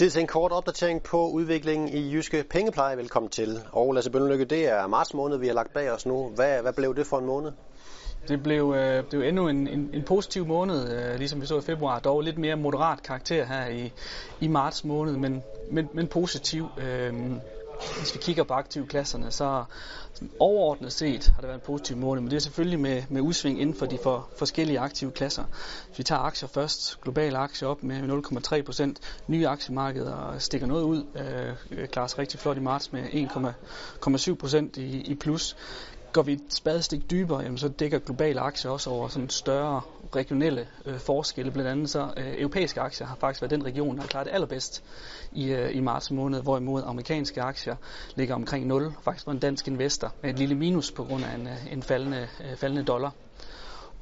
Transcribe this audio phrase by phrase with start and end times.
[0.00, 2.96] Tid til en kort opdatering på udviklingen i Jyske Pengepleje.
[2.96, 3.58] Velkommen til.
[3.72, 6.28] Og Lasse Bønlykke, det er marts måned, vi har lagt bag os nu.
[6.28, 7.52] Hvad, hvad blev det for en måned?
[8.28, 11.58] Det blev, øh, det blev endnu en, en, en positiv måned, øh, ligesom vi så
[11.58, 11.98] i februar.
[11.98, 13.92] Dog lidt mere moderat karakter her i,
[14.40, 16.68] i marts måned, men, men, men positiv.
[16.78, 17.12] Øh,
[17.98, 19.64] hvis vi kigger på aktivklasserne, så
[20.38, 23.60] overordnet set har det været en positiv måned, men det er selvfølgelig med, med udsving
[23.60, 25.44] inden for de for, forskellige aktive klasser.
[25.86, 28.22] Hvis vi tager aktier først, globale aktier op med
[28.58, 32.92] 0,3 procent, nye aktiemarkeder stikker noget ud, øh, øh, klarer sig rigtig flot i marts
[32.92, 35.56] med 1,7 procent i, i plus.
[36.12, 39.80] Går vi et spadestik dybere, jamen, så dækker globale aktier også over sådan større
[40.16, 41.50] regionelle øh, forskelle.
[41.50, 44.34] Blandt andet så øh, europæiske aktier har faktisk været den region, der har klaret det
[44.34, 44.84] allerbedst
[45.32, 47.76] i, øh, i marts måned, hvorimod amerikanske aktier
[48.14, 51.34] ligger omkring 0, faktisk for en dansk investor, med et lille minus på grund af
[51.34, 53.12] en, øh, en faldende, øh, faldende dollar.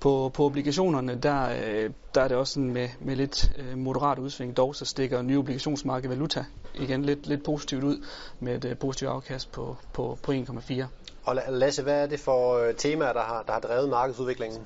[0.01, 4.19] På, på obligationerne, der, øh, der er det også sådan med, med lidt øh, moderat
[4.19, 4.57] udsving.
[4.57, 6.45] Dog så stikker nye obligationsmarked valuta
[6.75, 8.05] igen lidt, lidt positivt ud
[8.41, 10.85] med et positivt afkast på, på, på 1,4.
[11.29, 14.61] Og Lasse, hvad er det for øh, temaer, der har, der har drevet markedsudviklingen?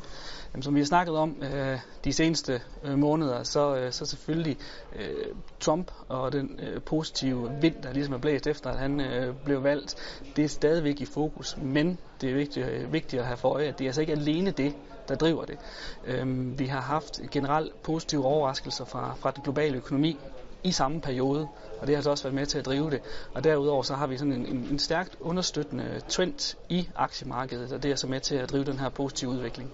[0.52, 4.58] Jamen, som vi har snakket om øh, de seneste øh, måneder, så, øh, så selvfølgelig
[4.96, 9.34] øh, Trump og den øh, positive vind, der ligesom er blæst efter, at han øh,
[9.44, 9.96] blev valgt,
[10.36, 11.56] det er stadigvæk i fokus.
[11.62, 14.12] Men det er vigtigt, øh, vigtigt at have for øje, at det er altså ikke
[14.12, 14.74] alene det,
[15.08, 15.58] der driver det.
[16.06, 20.18] Øh, vi har haft generelt positive overraskelser fra, fra den globale økonomi
[20.64, 21.48] i samme periode,
[21.80, 23.00] og det har altså også været med til at drive det.
[23.34, 27.82] Og derudover så har vi sådan en, en, en stærkt understøttende trend i aktiemarkedet, og
[27.82, 29.70] det er så med til at drive den her positive udvikling.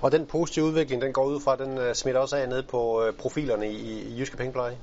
[0.00, 3.02] Og den positive udvikling, den går ud fra, den øh, smitter også af ned på
[3.02, 4.78] øh, profilerne i, i Jyske Pengepleje?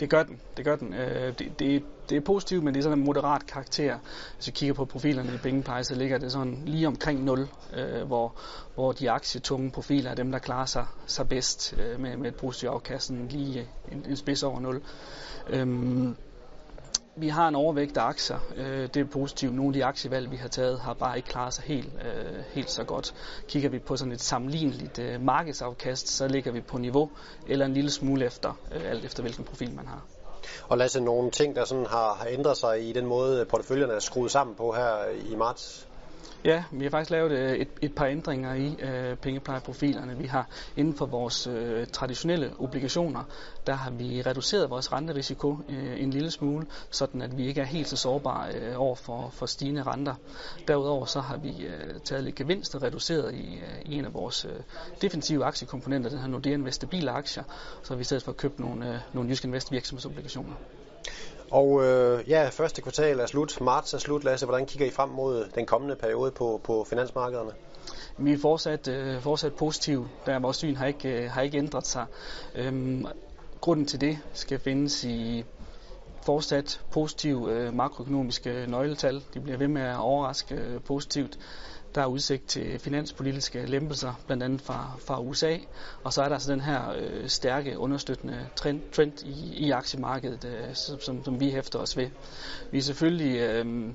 [0.00, 0.40] Det gør den.
[0.56, 0.94] Det gør den.
[0.94, 3.98] Øh, det, det, det er positivt, men det er sådan en moderat karakter.
[4.36, 8.02] Hvis vi kigger på profilerne i Bingpie, så ligger det sådan lige omkring 0, øh,
[8.02, 8.34] hvor,
[8.74, 12.36] hvor de aktietunge profiler er dem, der klarer sig, sig bedst øh, med, med et
[12.36, 14.82] positivt afkast, lige en, en spids over 0.
[15.50, 16.16] Øhm,
[17.16, 18.38] vi har en overvægt af aktier.
[18.56, 19.54] Øh, det er positivt.
[19.54, 22.70] Nogle af de aktievalg, vi har taget, har bare ikke klaret sig helt, øh, helt
[22.70, 23.14] så godt.
[23.48, 27.10] Kigger vi på sådan et sammenligneligt øh, markedsafkast, så ligger vi på niveau
[27.46, 30.02] eller en lille smule efter, øh, alt efter hvilken profil man har.
[30.68, 33.98] Og Lasse, nogle ting, der sådan har, har ændret sig i den måde, porteføljerne er
[33.98, 35.88] skruet sammen på her i marts?
[36.44, 40.18] Ja, vi har faktisk lavet øh, et, et par ændringer i øh, pengeplejeprofilerne.
[40.18, 43.24] Vi har inden for vores øh, traditionelle obligationer,
[43.66, 47.64] der har vi reduceret vores renterisiko øh, en lille smule, sådan at vi ikke er
[47.64, 50.14] helt så sårbare øh, over for, for stigende renter.
[50.68, 54.14] Derudover så har vi øh, taget lidt gevinst og reduceret i, øh, i en af
[54.14, 54.60] vores øh,
[55.02, 57.44] defensive aktiekomponenter, den her Nordea Invest stabile aktier,
[57.82, 60.54] så har vi i stedet for købt nogle, øh, nogle Jysk Invest virksomhedsobligationer.
[61.52, 64.24] Og øh, ja, første kvartal er slut, marts er slut.
[64.24, 67.50] Lasse, hvordan kigger I frem mod den kommende periode på, på finansmarkederne?
[68.18, 71.86] Vi er fortsat, øh, fortsat positive, der vores syn har ikke, øh, har ikke ændret
[71.86, 72.06] sig.
[72.54, 73.06] Øhm,
[73.60, 75.44] grunden til det skal findes i
[76.22, 79.22] fortsat positive øh, makroøkonomiske nøgletal.
[79.34, 81.38] De bliver ved med at overraske øh, positivt.
[81.94, 85.56] Der er udsigt til finanspolitiske lempelser, blandt andet fra, fra USA.
[86.04, 90.44] Og så er der altså den her øh, stærke understøttende trend, trend i, i aktiemarkedet,
[90.44, 92.08] øh, som, som vi hæfter os ved.
[92.70, 93.86] Vi er selvfølgelig øh,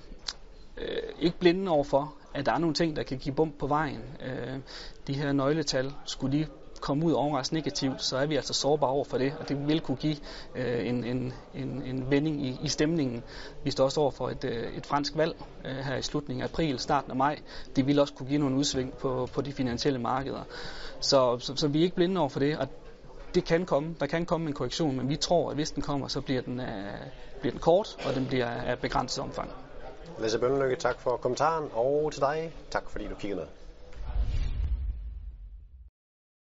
[0.77, 0.87] øh,
[1.19, 4.01] ikke blinde over for, at der er nogle ting, der kan give bump på vejen.
[4.25, 4.59] Øh,
[5.07, 6.45] de her nøgletal, skulle de
[6.81, 9.81] komme ud overraskende negativt, så er vi altså sårbare over for det, og det vil
[9.81, 10.17] kunne give
[10.55, 13.23] øh, en, en, en, en vending i, i stemningen.
[13.63, 16.47] Vi står også over for et, øh, et fransk valg øh, her i slutningen af
[16.47, 17.39] april, starten af maj.
[17.75, 20.43] Det vil også kunne give nogle udsving på, på de finansielle markeder.
[20.99, 22.67] Så, så, så vi er ikke blinde over for det, og
[23.35, 23.95] det kan komme.
[23.99, 26.59] Der kan komme en korrektion, men vi tror, at hvis den kommer, så bliver den,
[26.59, 26.67] øh,
[27.39, 29.51] bliver den kort, og den bliver af begrænset omfang.
[30.19, 33.47] Lasse Bønlykke, tak for kommentaren, og til dig, tak fordi du kiggede med.